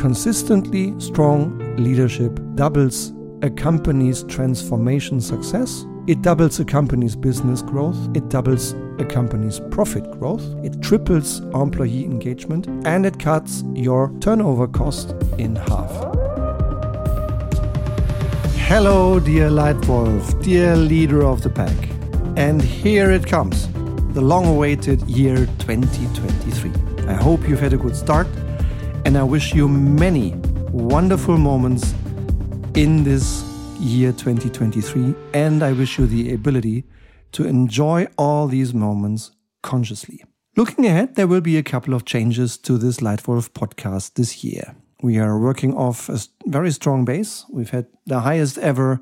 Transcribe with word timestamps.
Consistently 0.00 0.98
strong 0.98 1.58
leadership 1.76 2.40
doubles 2.54 3.12
a 3.42 3.50
company's 3.50 4.22
transformation 4.22 5.20
success. 5.20 5.84
It 6.06 6.22
doubles 6.22 6.58
a 6.58 6.64
company's 6.64 7.14
business 7.14 7.60
growth. 7.60 7.98
It 8.14 8.30
doubles 8.30 8.72
a 8.98 9.04
company's 9.04 9.60
profit 9.70 10.10
growth. 10.12 10.42
It 10.64 10.80
triples 10.80 11.40
employee 11.52 12.06
engagement 12.06 12.66
and 12.86 13.04
it 13.04 13.18
cuts 13.18 13.62
your 13.74 14.10
turnover 14.20 14.66
cost 14.66 15.14
in 15.36 15.54
half. 15.56 15.90
Hello, 18.70 19.20
dear 19.20 19.50
Lightwolf, 19.50 20.42
dear 20.42 20.76
leader 20.76 21.22
of 21.24 21.42
the 21.42 21.50
pack. 21.50 21.76
And 22.38 22.62
here 22.62 23.10
it 23.10 23.26
comes, 23.26 23.68
the 24.14 24.22
long 24.22 24.46
awaited 24.46 25.02
year 25.02 25.44
2023. 25.58 26.72
I 27.06 27.12
hope 27.12 27.46
you've 27.46 27.60
had 27.60 27.74
a 27.74 27.76
good 27.76 27.94
start 27.94 28.26
and 29.10 29.18
I 29.18 29.24
wish 29.24 29.52
you 29.52 29.66
many 29.66 30.34
wonderful 30.70 31.36
moments 31.36 31.94
in 32.76 33.02
this 33.02 33.42
year 33.80 34.12
2023. 34.12 35.16
And 35.34 35.64
I 35.64 35.72
wish 35.72 35.98
you 35.98 36.06
the 36.06 36.32
ability 36.32 36.84
to 37.32 37.44
enjoy 37.44 38.06
all 38.16 38.46
these 38.46 38.72
moments 38.72 39.32
consciously. 39.64 40.22
Looking 40.56 40.86
ahead, 40.86 41.16
there 41.16 41.26
will 41.26 41.40
be 41.40 41.56
a 41.56 41.62
couple 41.64 41.92
of 41.92 42.04
changes 42.04 42.56
to 42.58 42.78
this 42.78 42.98
Lightwolf 42.98 43.50
podcast 43.50 44.14
this 44.14 44.44
year. 44.44 44.76
We 45.02 45.18
are 45.18 45.40
working 45.40 45.74
off 45.74 46.08
a 46.08 46.20
very 46.46 46.70
strong 46.70 47.04
base. 47.04 47.44
We've 47.50 47.70
had 47.70 47.86
the 48.06 48.20
highest 48.20 48.58
ever 48.58 49.00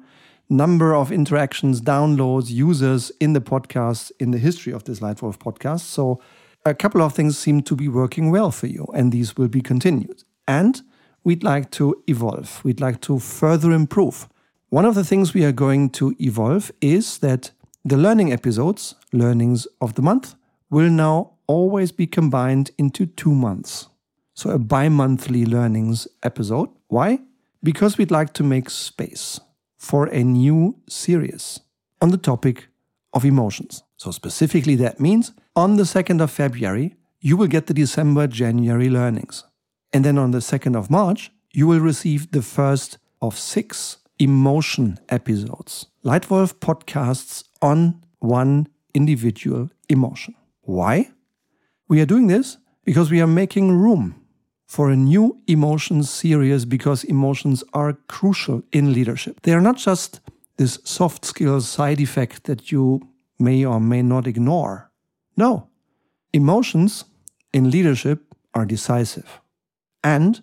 number 0.48 0.94
of 0.94 1.12
interactions, 1.12 1.82
downloads, 1.82 2.48
users 2.48 3.12
in 3.20 3.34
the 3.34 3.42
podcast 3.42 4.10
in 4.18 4.30
the 4.30 4.38
history 4.38 4.72
of 4.72 4.84
this 4.84 5.00
Lightwolf 5.00 5.36
podcast. 5.36 5.80
So 5.80 6.18
a 6.64 6.74
couple 6.74 7.02
of 7.02 7.14
things 7.14 7.38
seem 7.38 7.62
to 7.62 7.76
be 7.76 7.88
working 7.88 8.30
well 8.30 8.50
for 8.50 8.66
you, 8.66 8.86
and 8.94 9.12
these 9.12 9.36
will 9.36 9.48
be 9.48 9.60
continued. 9.60 10.24
And 10.46 10.80
we'd 11.24 11.44
like 11.44 11.70
to 11.72 12.02
evolve, 12.06 12.62
we'd 12.64 12.80
like 12.80 13.00
to 13.02 13.18
further 13.18 13.72
improve. 13.72 14.28
One 14.70 14.84
of 14.84 14.94
the 14.94 15.04
things 15.04 15.32
we 15.32 15.44
are 15.44 15.52
going 15.52 15.90
to 15.90 16.14
evolve 16.20 16.70
is 16.80 17.18
that 17.18 17.52
the 17.84 17.96
learning 17.96 18.32
episodes, 18.32 18.94
learnings 19.12 19.66
of 19.80 19.94
the 19.94 20.02
month, 20.02 20.34
will 20.70 20.90
now 20.90 21.32
always 21.46 21.92
be 21.92 22.06
combined 22.06 22.70
into 22.76 23.06
two 23.06 23.34
months. 23.34 23.88
So 24.34 24.50
a 24.50 24.58
bi 24.58 24.88
monthly 24.88 25.46
learnings 25.46 26.06
episode. 26.22 26.68
Why? 26.88 27.20
Because 27.62 27.98
we'd 27.98 28.10
like 28.10 28.34
to 28.34 28.44
make 28.44 28.70
space 28.70 29.40
for 29.78 30.06
a 30.06 30.22
new 30.22 30.76
series 30.88 31.60
on 32.00 32.10
the 32.10 32.18
topic 32.18 32.68
of 33.12 33.24
emotions. 33.24 33.82
So, 33.96 34.10
specifically, 34.10 34.76
that 34.76 35.00
means 35.00 35.32
on 35.58 35.74
the 35.74 35.82
2nd 35.82 36.20
of 36.22 36.30
February, 36.30 36.94
you 37.20 37.36
will 37.36 37.48
get 37.48 37.66
the 37.66 37.74
December 37.74 38.28
January 38.28 38.88
learnings. 38.88 39.42
And 39.92 40.04
then 40.04 40.16
on 40.16 40.30
the 40.30 40.38
2nd 40.38 40.76
of 40.76 40.88
March, 40.88 41.32
you 41.52 41.66
will 41.66 41.80
receive 41.80 42.30
the 42.30 42.42
first 42.42 42.98
of 43.20 43.36
six 43.36 43.96
emotion 44.20 45.00
episodes. 45.08 45.86
Lightwolf 46.04 46.54
podcasts 46.60 47.42
on 47.60 48.00
one 48.20 48.68
individual 48.94 49.68
emotion. 49.88 50.36
Why? 50.60 51.10
We 51.88 52.00
are 52.00 52.06
doing 52.06 52.28
this 52.28 52.58
because 52.84 53.10
we 53.10 53.20
are 53.20 53.26
making 53.26 53.72
room 53.72 54.14
for 54.64 54.90
a 54.90 54.96
new 54.96 55.42
emotion 55.48 56.04
series 56.04 56.66
because 56.66 57.02
emotions 57.02 57.64
are 57.72 57.94
crucial 58.06 58.62
in 58.70 58.92
leadership. 58.92 59.40
They 59.42 59.54
are 59.54 59.60
not 59.60 59.78
just 59.78 60.20
this 60.56 60.78
soft 60.84 61.24
skill 61.24 61.60
side 61.62 62.00
effect 62.00 62.44
that 62.44 62.70
you 62.70 63.08
may 63.40 63.64
or 63.64 63.80
may 63.80 64.02
not 64.02 64.28
ignore. 64.28 64.87
No, 65.38 65.68
emotions 66.32 67.04
in 67.52 67.70
leadership 67.70 68.34
are 68.54 68.66
decisive. 68.66 69.40
And 70.02 70.42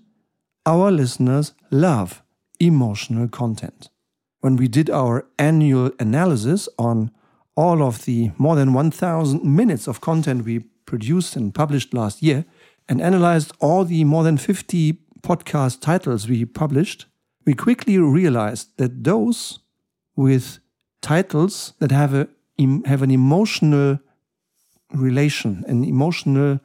our 0.65 0.89
listeners 0.89 1.51
love 1.69 2.23
emotional 2.61 3.27
content. 3.27 3.89
When 4.39 4.55
we 4.55 4.69
did 4.69 4.89
our 4.89 5.27
annual 5.37 5.91
analysis 5.99 6.69
on 6.79 7.11
all 7.57 7.83
of 7.83 8.05
the 8.05 8.31
more 8.37 8.55
than 8.55 8.71
1,000 8.71 9.43
minutes 9.43 9.87
of 9.87 9.99
content 9.99 10.45
we 10.45 10.59
produced 10.85 11.35
and 11.35 11.53
published 11.53 11.93
last 11.93 12.23
year, 12.23 12.45
and 12.87 13.01
analyzed 13.01 13.51
all 13.59 13.83
the 13.83 14.05
more 14.05 14.23
than 14.23 14.37
50 14.37 14.93
podcast 15.21 15.81
titles 15.81 16.29
we 16.29 16.45
published, 16.45 17.05
we 17.45 17.53
quickly 17.53 17.97
realized 17.97 18.69
that 18.77 19.03
those 19.03 19.59
with 20.15 20.59
titles 21.01 21.73
that 21.79 21.91
have 21.91 22.13
a 22.13 22.29
have 22.85 23.01
an 23.01 23.11
emotional 23.11 23.99
relation, 24.95 25.63
an 25.67 25.83
emotional 25.83 26.59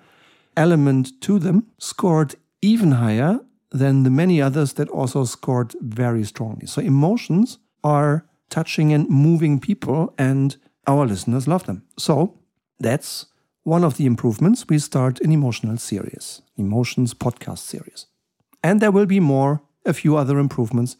element 0.56 1.20
to 1.22 1.38
them, 1.38 1.66
scored 1.78 2.34
even 2.62 2.92
higher 2.92 3.40
than 3.70 4.02
the 4.02 4.10
many 4.10 4.42
others 4.42 4.74
that 4.74 4.88
also 4.88 5.24
scored 5.24 5.74
very 5.80 6.24
strongly. 6.24 6.66
So 6.66 6.80
emotions 6.82 7.58
are 7.84 8.26
touching 8.50 8.92
and 8.92 9.08
moving 9.08 9.60
people, 9.60 10.12
and 10.18 10.56
our 10.86 11.06
listeners 11.06 11.46
love 11.46 11.64
them. 11.66 11.84
So 11.96 12.38
that's 12.78 13.26
one 13.62 13.84
of 13.84 13.96
the 13.96 14.06
improvements. 14.06 14.66
We 14.68 14.78
start 14.78 15.20
an 15.20 15.32
emotional 15.32 15.76
series, 15.76 16.42
emotions 16.56 17.14
podcast 17.14 17.58
series. 17.58 18.06
And 18.62 18.80
there 18.80 18.90
will 18.90 19.06
be 19.06 19.20
more, 19.20 19.62
a 19.86 19.92
few 19.92 20.16
other 20.16 20.38
improvements. 20.38 20.96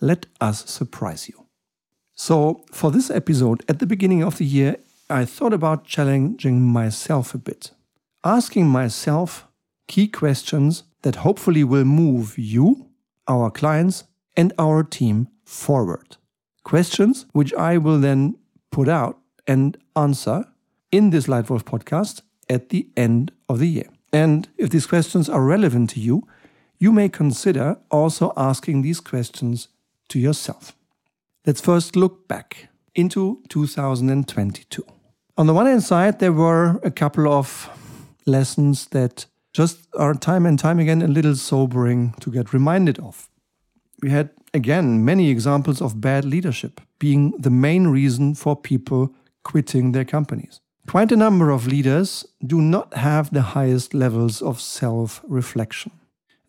Let 0.00 0.26
us 0.40 0.68
surprise 0.68 1.28
you. 1.28 1.46
So, 2.16 2.64
for 2.72 2.90
this 2.90 3.10
episode, 3.10 3.64
at 3.68 3.80
the 3.80 3.86
beginning 3.86 4.22
of 4.22 4.38
the 4.38 4.44
year, 4.44 4.76
I 5.10 5.26
thought 5.26 5.52
about 5.52 5.84
challenging 5.84 6.62
myself 6.62 7.34
a 7.34 7.38
bit, 7.38 7.72
asking 8.24 8.68
myself 8.68 9.46
key 9.86 10.08
questions 10.08 10.84
that 11.02 11.16
hopefully 11.16 11.62
will 11.62 11.84
move 11.84 12.38
you, 12.38 12.88
our 13.28 13.50
clients, 13.50 14.04
and 14.34 14.52
our 14.58 14.82
team 14.82 15.28
forward. 15.44 16.16
Questions 16.62 17.26
which 17.32 17.52
I 17.52 17.76
will 17.76 18.00
then 18.00 18.38
put 18.72 18.88
out 18.88 19.18
and 19.46 19.76
answer 19.94 20.46
in 20.90 21.10
this 21.10 21.26
Lightwolf 21.26 21.64
podcast 21.64 22.22
at 22.48 22.70
the 22.70 22.88
end 22.96 23.30
of 23.46 23.58
the 23.58 23.68
year. 23.68 23.90
And 24.10 24.48
if 24.56 24.70
these 24.70 24.86
questions 24.86 25.28
are 25.28 25.44
relevant 25.44 25.90
to 25.90 26.00
you, 26.00 26.26
you 26.78 26.92
may 26.92 27.10
consider 27.10 27.76
also 27.90 28.32
asking 28.38 28.80
these 28.80 29.00
questions 29.00 29.68
to 30.08 30.18
yourself. 30.18 30.74
Let's 31.44 31.60
first 31.60 31.94
look 31.94 32.26
back 32.26 32.68
into 32.94 33.42
2022. 33.48 34.84
On 35.36 35.46
the 35.46 35.54
one 35.54 35.66
hand 35.66 35.82
side, 35.82 36.18
there 36.20 36.32
were 36.32 36.80
a 36.82 36.90
couple 36.90 37.28
of 37.28 37.68
lessons 38.26 38.86
that 38.88 39.26
just 39.52 39.86
are 39.94 40.14
time 40.14 40.46
and 40.46 40.58
time 40.58 40.78
again 40.78 41.02
a 41.02 41.08
little 41.08 41.36
sobering 41.36 42.14
to 42.20 42.30
get 42.30 42.52
reminded 42.52 42.98
of. 42.98 43.28
We 44.02 44.10
had 44.10 44.30
again 44.52 45.04
many 45.04 45.30
examples 45.30 45.80
of 45.80 46.00
bad 46.00 46.24
leadership 46.24 46.80
being 46.98 47.32
the 47.38 47.50
main 47.50 47.88
reason 47.88 48.34
for 48.34 48.56
people 48.56 49.14
quitting 49.42 49.92
their 49.92 50.04
companies. 50.04 50.60
Quite 50.88 51.12
a 51.12 51.16
number 51.16 51.50
of 51.50 51.66
leaders 51.66 52.26
do 52.46 52.60
not 52.60 52.94
have 52.94 53.32
the 53.32 53.42
highest 53.42 53.94
levels 53.94 54.42
of 54.42 54.60
self 54.60 55.20
reflection 55.26 55.92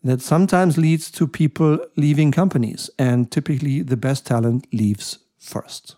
that 0.04 0.22
sometimes 0.22 0.78
leads 0.78 1.10
to 1.10 1.26
people 1.26 1.78
leaving 1.96 2.30
companies, 2.30 2.90
and 2.98 3.30
typically 3.30 3.82
the 3.82 3.96
best 3.96 4.24
talent 4.26 4.66
leaves 4.72 5.18
first. 5.38 5.96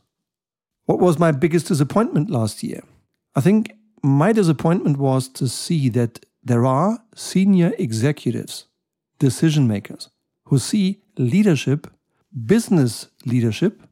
What 0.89 1.01
was 1.01 1.19
my 1.19 1.33
biggest 1.33 1.67
disappointment 1.67 2.31
last 2.31 2.63
year? 2.63 2.83
I 3.37 3.43
think 3.43 3.73
my 4.03 4.33
disappointment 4.33 4.97
was 4.97 5.29
to 5.35 5.47
see 5.47 5.91
that 5.91 6.25
there 6.43 6.65
are 6.65 7.01
senior 7.15 7.75
executives, 7.79 8.65
decision 9.19 9.69
makers, 9.69 10.09
who 10.47 10.59
see 10.59 11.03
leadership, 11.19 11.89
business 12.47 13.09
leadership, 13.27 13.83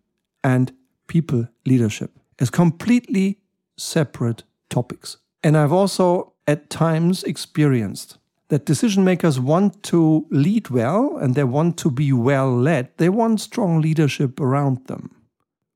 and 0.43 0.73
people 1.07 1.47
leadership 1.67 2.13
as 2.39 2.49
completely 2.49 3.41
separate 3.77 4.45
topics. 4.71 5.19
And 5.43 5.55
I've 5.55 5.73
also 5.73 6.33
at 6.47 6.71
times 6.71 7.25
experienced 7.25 8.17
that 8.49 8.65
decision 8.65 9.05
makers 9.05 9.39
want 9.39 9.83
to 9.83 10.27
lead 10.31 10.71
well 10.71 11.19
and 11.19 11.35
they 11.35 11.45
want 11.45 11.77
to 11.77 11.91
be 11.91 12.15
well 12.15 12.51
led. 12.57 12.89
They 12.97 13.11
want 13.11 13.43
strong 13.43 13.83
leadership 13.83 14.41
around 14.41 14.87
them. 14.87 15.11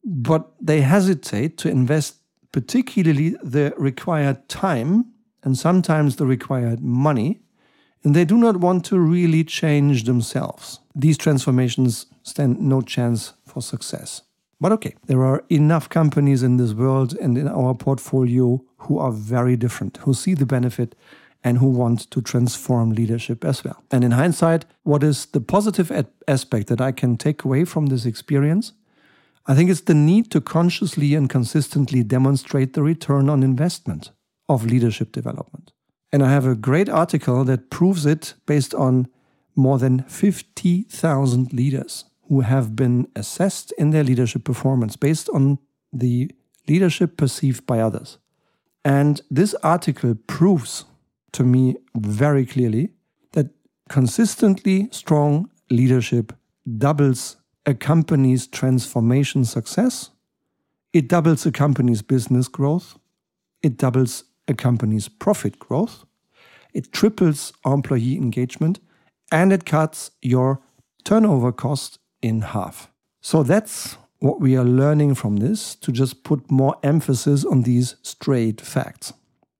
But 0.04 0.52
they 0.60 0.80
hesitate 0.80 1.56
to 1.58 1.68
invest, 1.68 2.16
particularly 2.52 3.36
the 3.42 3.74
required 3.76 4.48
time 4.48 5.06
and 5.42 5.56
sometimes 5.56 6.16
the 6.16 6.26
required 6.26 6.82
money, 6.82 7.40
and 8.02 8.14
they 8.14 8.24
do 8.24 8.36
not 8.38 8.56
want 8.56 8.84
to 8.86 8.98
really 8.98 9.44
change 9.44 10.04
themselves. 10.04 10.80
These 10.94 11.18
transformations 11.18 12.06
stand 12.22 12.60
no 12.60 12.80
chance 12.80 13.34
for 13.46 13.60
success. 13.60 14.22
But 14.60 14.72
okay, 14.72 14.94
there 15.06 15.22
are 15.24 15.44
enough 15.48 15.88
companies 15.88 16.42
in 16.42 16.56
this 16.58 16.74
world 16.74 17.14
and 17.14 17.38
in 17.38 17.48
our 17.48 17.74
portfolio 17.74 18.62
who 18.78 18.98
are 18.98 19.12
very 19.12 19.56
different, 19.56 19.98
who 19.98 20.12
see 20.12 20.34
the 20.34 20.46
benefit 20.46 20.94
and 21.42 21.58
who 21.58 21.66
want 21.66 22.10
to 22.10 22.20
transform 22.20 22.92
leadership 22.92 23.44
as 23.44 23.64
well. 23.64 23.82
And 23.90 24.04
in 24.04 24.10
hindsight, 24.10 24.66
what 24.82 25.02
is 25.02 25.26
the 25.26 25.40
positive 25.40 25.90
aspect 26.28 26.66
that 26.68 26.80
I 26.80 26.92
can 26.92 27.16
take 27.16 27.44
away 27.44 27.64
from 27.64 27.86
this 27.86 28.04
experience? 28.04 28.72
I 29.46 29.54
think 29.54 29.70
it's 29.70 29.80
the 29.80 29.94
need 29.94 30.30
to 30.32 30.40
consciously 30.40 31.14
and 31.14 31.28
consistently 31.28 32.02
demonstrate 32.02 32.74
the 32.74 32.82
return 32.82 33.28
on 33.28 33.42
investment 33.42 34.10
of 34.48 34.66
leadership 34.66 35.12
development. 35.12 35.72
And 36.12 36.22
I 36.22 36.30
have 36.30 36.46
a 36.46 36.54
great 36.54 36.88
article 36.88 37.44
that 37.44 37.70
proves 37.70 38.04
it 38.04 38.34
based 38.46 38.74
on 38.74 39.08
more 39.56 39.78
than 39.78 40.02
50,000 40.04 41.52
leaders 41.52 42.04
who 42.28 42.40
have 42.40 42.76
been 42.76 43.08
assessed 43.16 43.72
in 43.72 43.90
their 43.90 44.04
leadership 44.04 44.44
performance 44.44 44.96
based 44.96 45.28
on 45.30 45.58
the 45.92 46.30
leadership 46.68 47.16
perceived 47.16 47.66
by 47.66 47.80
others. 47.80 48.18
And 48.84 49.20
this 49.30 49.54
article 49.62 50.14
proves 50.26 50.84
to 51.32 51.44
me 51.44 51.76
very 51.96 52.46
clearly 52.46 52.90
that 53.32 53.48
consistently 53.88 54.88
strong 54.90 55.50
leadership 55.70 56.32
doubles 56.78 57.36
a 57.66 57.74
company's 57.74 58.46
transformation 58.46 59.44
success, 59.44 60.10
it 60.92 61.08
doubles 61.08 61.46
a 61.46 61.52
company's 61.52 62.02
business 62.02 62.48
growth, 62.48 62.98
it 63.62 63.76
doubles 63.76 64.24
a 64.48 64.54
company's 64.54 65.08
profit 65.08 65.58
growth, 65.58 66.04
it 66.72 66.92
triples 66.92 67.52
employee 67.64 68.16
engagement, 68.16 68.80
and 69.30 69.52
it 69.52 69.64
cuts 69.64 70.10
your 70.22 70.60
turnover 71.04 71.52
cost 71.52 71.98
in 72.22 72.40
half. 72.40 72.90
So 73.20 73.42
that's 73.42 73.96
what 74.18 74.40
we 74.40 74.56
are 74.56 74.64
learning 74.64 75.14
from 75.14 75.36
this 75.36 75.74
to 75.76 75.92
just 75.92 76.24
put 76.24 76.50
more 76.50 76.76
emphasis 76.82 77.44
on 77.44 77.62
these 77.62 77.96
straight 78.02 78.60
facts. 78.60 79.12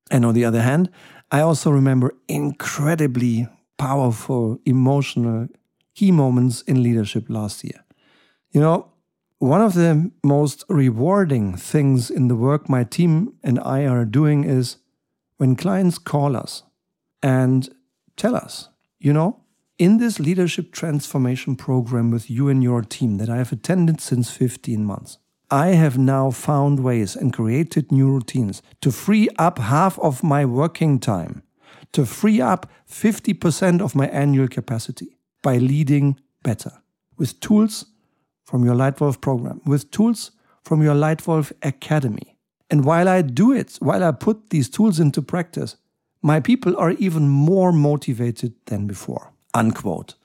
And 0.09 0.25
on 0.25 0.33
the 0.33 0.45
other 0.45 0.61
hand, 0.61 0.89
I 1.31 1.41
also 1.41 1.71
remember 1.71 2.13
incredibly 2.27 3.47
powerful, 3.77 4.59
emotional 4.65 5.47
key 5.95 6.11
moments 6.11 6.61
in 6.63 6.83
leadership 6.83 7.25
last 7.29 7.63
year. 7.63 7.83
You 8.51 8.59
know, 8.59 8.91
one 9.39 9.61
of 9.61 9.73
the 9.73 10.11
most 10.23 10.65
rewarding 10.67 11.55
things 11.55 12.11
in 12.11 12.27
the 12.27 12.35
work 12.35 12.67
my 12.67 12.83
team 12.83 13.33
and 13.43 13.59
I 13.59 13.85
are 13.85 14.05
doing 14.05 14.43
is 14.43 14.77
when 15.37 15.55
clients 15.55 15.97
call 15.97 16.35
us 16.35 16.63
and 17.23 17.69
tell 18.17 18.35
us, 18.35 18.69
you 18.99 19.13
know, 19.13 19.39
in 19.79 19.97
this 19.97 20.19
leadership 20.19 20.71
transformation 20.71 21.55
program 21.55 22.11
with 22.11 22.29
you 22.29 22.49
and 22.49 22.61
your 22.61 22.81
team 22.81 23.17
that 23.17 23.29
I 23.29 23.37
have 23.37 23.51
attended 23.51 24.01
since 24.01 24.29
15 24.29 24.83
months, 24.85 25.17
I 25.49 25.69
have 25.69 25.97
now 25.97 26.29
found 26.29 26.83
ways 26.83 27.15
and 27.15 27.33
created 27.33 27.91
new 27.91 28.11
routines 28.11 28.61
to 28.81 28.91
free 28.91 29.29
up 29.39 29.59
half 29.59 29.97
of 29.99 30.23
my 30.23 30.45
working 30.45 30.99
time, 30.99 31.41
to 31.93 32.05
free 32.05 32.41
up 32.41 32.69
50% 32.87 33.81
of 33.81 33.95
my 33.95 34.07
annual 34.07 34.47
capacity 34.47 35.17
by 35.41 35.57
leading 35.57 36.19
better 36.43 36.73
with 37.17 37.39
tools 37.39 37.85
from 38.51 38.63
your 38.65 38.75
Lightwolf 38.75 39.21
program, 39.21 39.61
with 39.65 39.89
tools 39.91 40.31
from 40.63 40.83
your 40.83 40.93
Lightwolf 40.93 41.51
Academy. 41.63 42.37
And 42.69 42.85
while 42.85 43.09
I 43.09 43.21
do 43.21 43.51
it, 43.51 43.77
while 43.79 44.03
I 44.03 44.11
put 44.11 44.49
these 44.49 44.69
tools 44.69 44.99
into 44.99 45.21
practice, 45.21 45.77
my 46.21 46.39
people 46.39 46.77
are 46.77 46.91
even 46.91 47.27
more 47.27 47.71
motivated 47.71 48.53
than 48.65 48.85
before 48.85 49.31
unquote. 49.53 50.15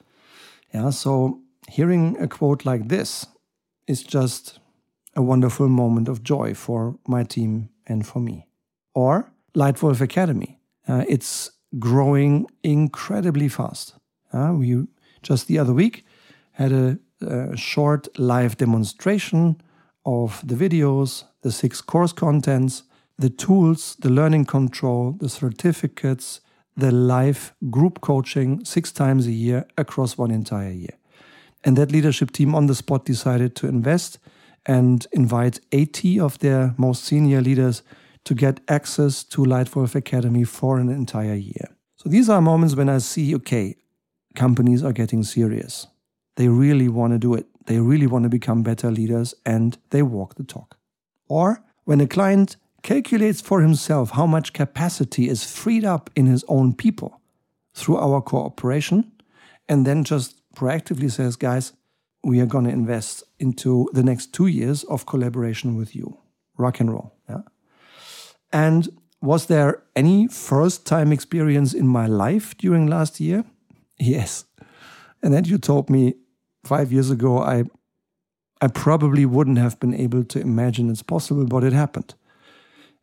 Yeah, 0.72 0.90
so 0.90 1.40
hearing 1.68 2.16
a 2.20 2.28
quote 2.28 2.64
like 2.64 2.88
this 2.88 3.26
is 3.86 4.02
just 4.02 4.58
a 5.14 5.22
wonderful 5.22 5.68
moment 5.68 6.08
of 6.08 6.22
joy 6.22 6.54
for 6.54 6.98
my 7.06 7.24
team 7.24 7.70
and 7.86 8.06
for 8.06 8.20
me. 8.20 8.46
Or 8.94 9.32
Lightwolf 9.54 10.00
Academy. 10.00 10.58
Uh, 10.86 11.04
it's 11.08 11.50
growing 11.78 12.46
incredibly 12.62 13.48
fast. 13.48 13.94
Uh, 14.32 14.52
we 14.54 14.86
just 15.22 15.46
the 15.46 15.58
other 15.58 15.72
week 15.72 16.04
had 16.52 16.72
a, 16.72 16.98
a 17.26 17.56
short 17.56 18.08
live 18.18 18.56
demonstration 18.56 19.60
of 20.04 20.40
the 20.46 20.54
videos, 20.54 21.24
the 21.42 21.52
six 21.52 21.80
course 21.80 22.12
contents, 22.12 22.84
the 23.18 23.30
tools, 23.30 23.96
the 24.00 24.10
learning 24.10 24.44
control, 24.44 25.12
the 25.12 25.28
certificates, 25.28 26.40
the 26.76 26.90
live 26.90 27.54
group 27.70 28.00
coaching 28.00 28.64
six 28.64 28.92
times 28.92 29.26
a 29.26 29.32
year 29.32 29.66
across 29.78 30.18
one 30.18 30.30
entire 30.30 30.70
year. 30.70 30.96
And 31.64 31.76
that 31.76 31.90
leadership 31.90 32.30
team 32.30 32.54
on 32.54 32.66
the 32.66 32.74
spot 32.74 33.04
decided 33.04 33.56
to 33.56 33.66
invest 33.66 34.18
and 34.66 35.06
invite 35.12 35.60
80 35.72 36.20
of 36.20 36.38
their 36.38 36.74
most 36.76 37.04
senior 37.04 37.40
leaders 37.40 37.82
to 38.24 38.34
get 38.34 38.60
access 38.68 39.24
to 39.24 39.42
Lightwolf 39.42 39.94
Academy 39.94 40.44
for 40.44 40.78
an 40.78 40.88
entire 40.88 41.34
year. 41.34 41.76
So 41.96 42.08
these 42.08 42.28
are 42.28 42.40
moments 42.40 42.74
when 42.74 42.88
I 42.88 42.98
see, 42.98 43.34
okay, 43.36 43.76
companies 44.34 44.82
are 44.84 44.92
getting 44.92 45.22
serious. 45.22 45.86
They 46.36 46.48
really 46.48 46.88
want 46.88 47.12
to 47.12 47.18
do 47.18 47.34
it. 47.34 47.46
They 47.66 47.80
really 47.80 48.06
want 48.06 48.22
to 48.22 48.28
become 48.28 48.62
better 48.62 48.90
leaders 48.90 49.34
and 49.44 49.76
they 49.90 50.02
walk 50.02 50.36
the 50.36 50.44
talk. 50.44 50.76
Or 51.28 51.62
when 51.84 52.00
a 52.00 52.06
client 52.06 52.56
calculates 52.82 53.40
for 53.40 53.60
himself 53.60 54.10
how 54.10 54.26
much 54.26 54.52
capacity 54.52 55.28
is 55.28 55.44
freed 55.44 55.84
up 55.84 56.10
in 56.14 56.26
his 56.26 56.44
own 56.46 56.72
people 56.72 57.20
through 57.74 57.96
our 57.98 58.20
cooperation, 58.20 59.12
and 59.68 59.84
then 59.84 60.04
just 60.04 60.40
proactively 60.54 61.10
says, 61.10 61.36
guys, 61.36 61.72
we 62.22 62.40
are 62.40 62.46
going 62.46 62.64
to 62.64 62.70
invest 62.70 63.24
into 63.38 63.88
the 63.92 64.02
next 64.02 64.32
two 64.32 64.46
years 64.46 64.84
of 64.84 65.04
collaboration 65.06 65.76
with 65.76 65.94
you. 65.94 66.18
Rock 66.56 66.80
and 66.80 66.90
roll. 66.90 67.14
Yeah. 67.28 67.42
And 68.52 68.88
was 69.20 69.46
there 69.46 69.82
any 69.94 70.28
first 70.28 70.86
time 70.86 71.12
experience 71.12 71.74
in 71.74 71.86
my 71.86 72.06
life 72.06 72.56
during 72.56 72.86
last 72.86 73.20
year? 73.20 73.44
Yes. 73.98 74.44
And 75.22 75.32
then 75.32 75.46
you 75.46 75.56
told 75.56 75.88
me 75.88 76.16
five 76.66 76.92
years 76.92 77.10
ago, 77.10 77.38
I, 77.38 77.64
I 78.60 78.68
probably 78.68 79.24
wouldn't 79.24 79.58
have 79.58 79.78
been 79.80 79.94
able 79.94 80.24
to 80.24 80.40
imagine 80.40 80.90
it's 80.90 81.02
possible, 81.02 81.46
but 81.46 81.64
it 81.64 81.72
happened. 81.72 82.14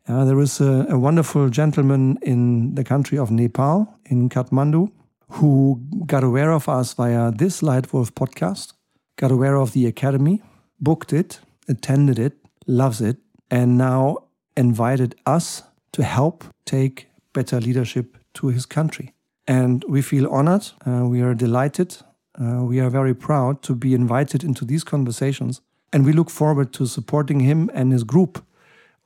Uh, 0.06 0.24
there 0.24 0.40
is 0.40 0.60
a, 0.60 0.86
a, 0.90 0.98
wonderful 0.98 1.48
gentleman 1.48 2.18
in 2.20 2.74
the 2.74 2.84
country 2.84 3.16
of 3.16 3.30
Nepal, 3.30 3.88
in 4.04 4.28
Kathmandu, 4.28 4.90
who 5.30 5.80
got 6.04 6.22
aware 6.22 6.52
of 6.52 6.68
us 6.68 6.92
via 6.92 7.30
this 7.30 7.62
Lightwolf 7.62 8.10
podcast, 8.10 8.74
got 9.16 9.30
aware 9.30 9.56
of 9.56 9.72
the 9.72 9.86
academy, 9.86 10.42
booked 10.78 11.14
it, 11.14 11.40
attended 11.68 12.18
it, 12.18 12.34
loves 12.66 13.00
it, 13.00 13.16
and 13.50 13.78
now 13.78 14.18
invited 14.56 15.14
us 15.24 15.62
to 15.92 16.02
help 16.02 16.44
take 16.66 17.08
better 17.32 17.58
leadership 17.60 18.18
to 18.34 18.48
his 18.48 18.66
country. 18.66 19.14
And 19.46 19.84
we 19.88 20.02
feel 20.02 20.28
honored, 20.28 20.66
uh, 20.86 21.06
we 21.06 21.22
are 21.22 21.34
delighted, 21.34 21.96
uh, 22.40 22.64
we 22.64 22.80
are 22.80 22.90
very 22.90 23.14
proud 23.14 23.62
to 23.62 23.74
be 23.74 23.94
invited 23.94 24.42
into 24.42 24.64
these 24.64 24.84
conversations, 24.84 25.60
and 25.92 26.04
we 26.04 26.12
look 26.12 26.30
forward 26.30 26.72
to 26.72 26.86
supporting 26.86 27.40
him 27.40 27.70
and 27.74 27.92
his 27.92 28.04
group 28.04 28.44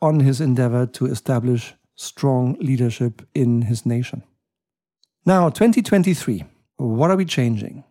on 0.00 0.20
his 0.20 0.40
endeavor 0.40 0.86
to 0.86 1.06
establish 1.06 1.74
strong 1.94 2.56
leadership 2.60 3.22
in 3.34 3.62
his 3.62 3.84
nation. 3.84 4.22
Now, 5.26 5.48
2023, 5.50 6.44
what 6.76 7.10
are 7.10 7.16
we 7.16 7.24
changing? 7.24 7.84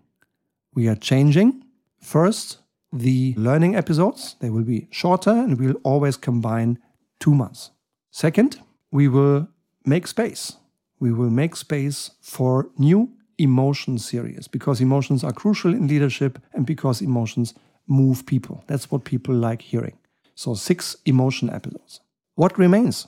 We 0.74 0.88
are 0.88 0.96
changing 0.96 1.64
first 2.02 2.60
the 2.92 3.34
learning 3.38 3.76
episodes. 3.76 4.36
They 4.40 4.50
will 4.50 4.64
be 4.64 4.88
shorter 4.92 5.32
and 5.32 5.60
we'll 5.60 5.76
always 5.84 6.18
combine 6.18 6.80
two 7.20 7.36
months. 7.36 7.72
Second, 8.12 8.62
we 8.92 9.08
will 9.08 9.50
make 9.86 10.08
space. 10.08 10.54
We 11.00 11.12
will 11.12 11.30
make 11.30 11.56
space 11.56 12.12
for 12.22 12.70
new 12.78 13.17
emotion 13.38 13.98
series 13.98 14.48
because 14.48 14.82
emotions 14.82 15.24
are 15.24 15.34
crucial 15.34 15.74
in 15.74 15.88
leadership 15.88 16.40
and 16.54 16.66
because 16.66 17.02
emotions 17.02 17.54
move 17.88 18.26
people. 18.26 18.64
That's 18.68 18.92
what 18.92 19.04
people 19.04 19.36
like 19.36 19.62
hearing. 19.62 19.98
So, 20.36 20.54
six 20.54 20.96
emotion 21.06 21.50
episodes. 21.50 22.02
What 22.36 22.58
remains? 22.58 23.08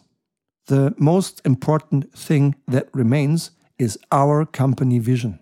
The 0.68 0.94
most 0.98 1.42
important 1.46 2.14
thing 2.18 2.56
that 2.68 2.90
remains 2.94 3.52
is 3.78 3.98
our 4.12 4.46
company 4.46 5.00
vision. 5.00 5.40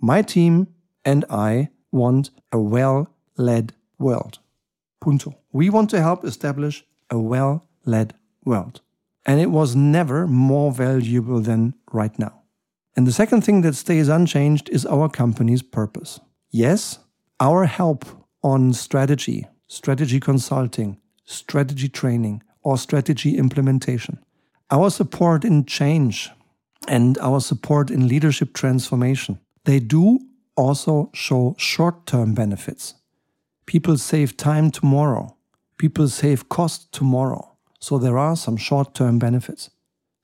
My 0.00 0.22
team 0.22 0.68
and 1.04 1.24
I 1.28 1.70
want 1.92 2.30
a 2.52 2.58
well 2.58 3.08
led 3.36 3.74
world. 3.98 4.38
Punto. 5.00 5.34
We 5.52 5.70
want 5.70 5.90
to 5.90 6.00
help 6.00 6.24
establish 6.24 6.84
a 7.10 7.18
well 7.18 7.66
led 7.84 8.14
world. 8.44 8.80
And 9.26 9.40
it 9.40 9.50
was 9.50 9.76
never 9.76 10.26
more 10.26 10.72
valuable 10.72 11.40
than 11.40 11.74
right 11.92 12.18
now. 12.18 12.39
And 13.00 13.06
the 13.06 13.12
second 13.12 13.44
thing 13.44 13.62
that 13.62 13.76
stays 13.76 14.08
unchanged 14.08 14.68
is 14.68 14.84
our 14.84 15.08
company's 15.08 15.62
purpose. 15.62 16.20
Yes, 16.50 16.98
our 17.40 17.64
help 17.64 18.04
on 18.42 18.74
strategy, 18.74 19.46
strategy 19.68 20.20
consulting, 20.20 20.98
strategy 21.24 21.88
training, 21.88 22.42
or 22.62 22.76
strategy 22.76 23.38
implementation. 23.38 24.18
Our 24.70 24.90
support 24.90 25.46
in 25.46 25.64
change 25.64 26.28
and 26.88 27.16
our 27.22 27.40
support 27.40 27.90
in 27.90 28.06
leadership 28.06 28.52
transformation, 28.52 29.40
they 29.64 29.80
do 29.80 30.18
also 30.54 31.08
show 31.14 31.54
short 31.56 32.04
term 32.04 32.34
benefits. 32.34 32.96
People 33.64 33.96
save 33.96 34.36
time 34.36 34.70
tomorrow, 34.70 35.34
people 35.78 36.06
save 36.06 36.50
cost 36.50 36.92
tomorrow. 36.92 37.56
So 37.78 37.96
there 37.96 38.18
are 38.18 38.36
some 38.36 38.58
short 38.58 38.94
term 38.94 39.18
benefits. 39.18 39.70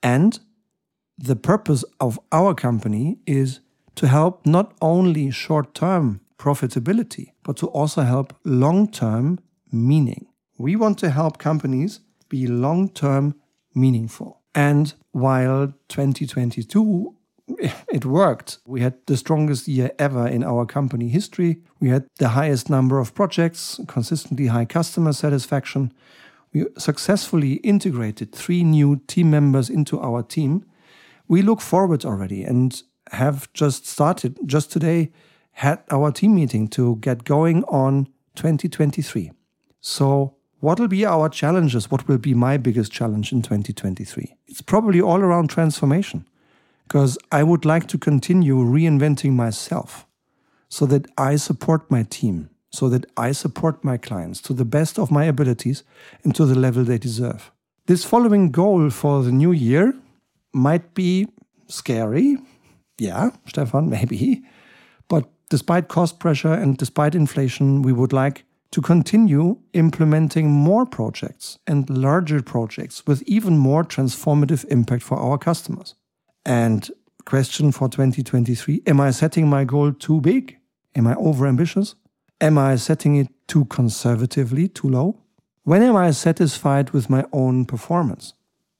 And 0.02 0.38
the 1.18 1.36
purpose 1.36 1.84
of 2.00 2.18
our 2.32 2.54
company 2.54 3.18
is 3.26 3.60
to 3.96 4.08
help 4.08 4.44
not 4.46 4.74
only 4.80 5.30
short 5.30 5.74
term 5.74 6.20
profitability, 6.38 7.32
but 7.42 7.56
to 7.56 7.66
also 7.68 8.02
help 8.02 8.34
long 8.44 8.88
term 8.88 9.38
meaning. 9.72 10.26
We 10.58 10.76
want 10.76 10.98
to 10.98 11.10
help 11.10 11.38
companies 11.38 12.00
be 12.28 12.46
long 12.46 12.88
term 12.88 13.34
meaningful. 13.74 14.40
And 14.54 14.94
while 15.12 15.74
2022 15.88 17.16
it 17.92 18.04
worked. 18.04 18.58
We 18.66 18.80
had 18.80 18.94
the 19.06 19.16
strongest 19.16 19.68
year 19.68 19.90
ever 19.98 20.26
in 20.26 20.42
our 20.42 20.66
company 20.66 21.08
history. 21.08 21.58
We 21.80 21.88
had 21.88 22.06
the 22.18 22.30
highest 22.30 22.68
number 22.68 22.98
of 22.98 23.14
projects, 23.14 23.80
consistently 23.86 24.48
high 24.48 24.64
customer 24.64 25.12
satisfaction. 25.12 25.92
We 26.52 26.66
successfully 26.76 27.54
integrated 27.54 28.32
three 28.32 28.64
new 28.64 29.00
team 29.06 29.30
members 29.30 29.70
into 29.70 30.00
our 30.00 30.22
team. 30.22 30.64
We 31.28 31.42
look 31.42 31.60
forward 31.60 32.04
already 32.04 32.44
and 32.44 32.82
have 33.12 33.52
just 33.52 33.86
started, 33.86 34.38
just 34.46 34.70
today, 34.70 35.12
had 35.52 35.82
our 35.90 36.12
team 36.12 36.34
meeting 36.34 36.68
to 36.68 36.96
get 36.96 37.24
going 37.24 37.64
on 37.64 38.06
2023. 38.34 39.32
So, 39.80 40.34
what 40.60 40.80
will 40.80 40.88
be 40.88 41.04
our 41.04 41.28
challenges? 41.28 41.90
What 41.90 42.08
will 42.08 42.18
be 42.18 42.34
my 42.34 42.56
biggest 42.56 42.92
challenge 42.92 43.32
in 43.32 43.42
2023? 43.42 44.36
It's 44.46 44.62
probably 44.62 45.00
all 45.00 45.20
around 45.20 45.48
transformation 45.48 46.26
because 46.84 47.18
I 47.30 47.42
would 47.42 47.64
like 47.64 47.86
to 47.88 47.98
continue 47.98 48.56
reinventing 48.56 49.32
myself 49.32 50.06
so 50.68 50.86
that 50.86 51.06
I 51.18 51.36
support 51.36 51.90
my 51.90 52.04
team, 52.04 52.50
so 52.70 52.88
that 52.88 53.06
I 53.16 53.32
support 53.32 53.84
my 53.84 53.96
clients 53.96 54.40
to 54.42 54.54
the 54.54 54.64
best 54.64 54.98
of 54.98 55.10
my 55.10 55.24
abilities 55.24 55.82
and 56.24 56.34
to 56.34 56.46
the 56.46 56.58
level 56.58 56.84
they 56.84 56.98
deserve. 56.98 57.50
This 57.86 58.04
following 58.04 58.50
goal 58.50 58.90
for 58.90 59.22
the 59.22 59.32
new 59.32 59.52
year 59.52 59.94
might 60.56 60.94
be 60.94 61.28
scary. 61.68 62.38
Yeah, 62.98 63.30
Stefan, 63.46 63.90
maybe. 63.90 64.42
But 65.08 65.28
despite 65.50 65.88
cost 65.88 66.18
pressure 66.18 66.52
and 66.52 66.76
despite 66.76 67.14
inflation, 67.14 67.82
we 67.82 67.92
would 67.92 68.12
like 68.12 68.44
to 68.72 68.80
continue 68.80 69.58
implementing 69.74 70.50
more 70.50 70.84
projects 70.84 71.58
and 71.66 71.88
larger 71.88 72.42
projects 72.42 73.06
with 73.06 73.22
even 73.26 73.56
more 73.58 73.84
transformative 73.84 74.64
impact 74.70 75.02
for 75.02 75.18
our 75.18 75.38
customers. 75.38 75.94
And 76.44 76.90
question 77.24 77.72
for 77.72 77.88
2023 77.88 78.82
Am 78.86 79.00
I 79.00 79.10
setting 79.10 79.48
my 79.48 79.64
goal 79.64 79.92
too 79.92 80.20
big? 80.20 80.58
Am 80.94 81.06
I 81.06 81.14
overambitious? 81.14 81.94
Am 82.40 82.58
I 82.58 82.76
setting 82.76 83.16
it 83.16 83.28
too 83.46 83.66
conservatively, 83.66 84.68
too 84.68 84.88
low? 84.88 85.20
When 85.64 85.82
am 85.82 85.96
I 85.96 86.10
satisfied 86.12 86.90
with 86.90 87.10
my 87.10 87.24
own 87.32 87.64
performance? 87.64 88.34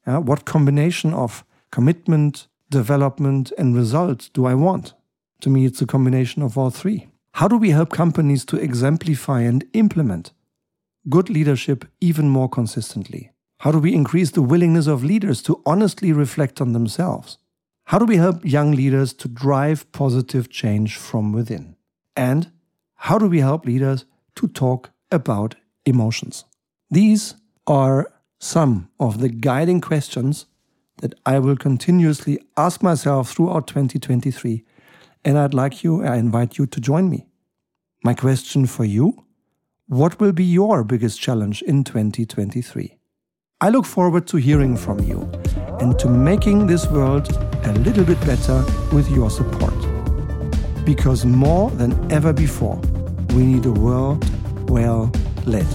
What 0.04 0.44
combination 0.44 1.12
of 1.12 1.44
commitment, 1.70 2.46
development, 2.70 3.52
and 3.58 3.76
result 3.76 4.30
do 4.32 4.46
I 4.46 4.54
want? 4.54 4.94
To 5.40 5.50
me, 5.50 5.64
it's 5.64 5.82
a 5.82 5.86
combination 5.86 6.42
of 6.42 6.56
all 6.56 6.70
three. 6.70 7.08
How 7.32 7.48
do 7.48 7.56
we 7.56 7.70
help 7.70 7.90
companies 7.90 8.44
to 8.46 8.56
exemplify 8.56 9.42
and 9.42 9.64
implement 9.72 10.32
good 11.08 11.28
leadership 11.28 11.84
even 12.00 12.28
more 12.28 12.48
consistently? 12.48 13.32
How 13.58 13.70
do 13.70 13.78
we 13.78 13.94
increase 13.94 14.30
the 14.30 14.42
willingness 14.42 14.86
of 14.86 15.04
leaders 15.04 15.42
to 15.42 15.62
honestly 15.64 16.12
reflect 16.12 16.60
on 16.60 16.72
themselves? 16.72 17.38
How 17.84 17.98
do 17.98 18.04
we 18.04 18.16
help 18.16 18.44
young 18.44 18.72
leaders 18.72 19.12
to 19.14 19.28
drive 19.28 19.90
positive 19.92 20.50
change 20.50 20.96
from 20.96 21.32
within? 21.32 21.76
And 22.16 22.50
how 22.94 23.18
do 23.18 23.28
we 23.28 23.40
help 23.40 23.64
leaders 23.64 24.04
to 24.36 24.48
talk 24.48 24.90
about 25.10 25.54
emotions? 25.84 26.44
These 26.90 27.34
are 27.66 28.12
some 28.38 28.90
of 28.98 29.20
the 29.20 29.28
guiding 29.28 29.80
questions 29.80 30.46
that 30.98 31.14
I 31.24 31.38
will 31.38 31.56
continuously 31.56 32.38
ask 32.56 32.82
myself 32.82 33.30
throughout 33.30 33.66
2023. 33.66 34.64
And 35.24 35.38
I'd 35.38 35.54
like 35.54 35.84
you, 35.84 36.04
I 36.04 36.16
invite 36.16 36.58
you 36.58 36.66
to 36.66 36.80
join 36.80 37.10
me. 37.10 37.26
My 38.04 38.14
question 38.14 38.66
for 38.66 38.84
you 38.84 39.24
What 39.88 40.20
will 40.20 40.32
be 40.32 40.44
your 40.44 40.84
biggest 40.84 41.20
challenge 41.20 41.62
in 41.62 41.84
2023? 41.84 42.96
I 43.60 43.70
look 43.70 43.86
forward 43.86 44.26
to 44.28 44.36
hearing 44.36 44.76
from 44.76 45.00
you 45.00 45.22
and 45.80 45.98
to 45.98 46.08
making 46.08 46.66
this 46.66 46.86
world 46.88 47.30
a 47.64 47.72
little 47.72 48.04
bit 48.04 48.20
better 48.20 48.64
with 48.92 49.10
your 49.10 49.30
support. 49.30 49.74
Because 50.84 51.24
more 51.24 51.70
than 51.70 52.12
ever 52.12 52.32
before, 52.32 52.80
we 53.34 53.44
need 53.46 53.66
a 53.66 53.72
world 53.72 54.24
well 54.70 55.10
led. 55.46 55.66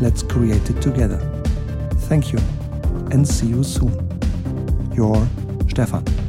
Let's 0.00 0.22
create 0.22 0.70
it 0.70 0.80
together. 0.80 1.18
Thank 2.08 2.32
you 2.32 2.38
and 3.10 3.26
see 3.26 3.48
you 3.48 3.64
soon. 3.64 4.09
Your 5.00 5.26
Stefan. 5.66 6.19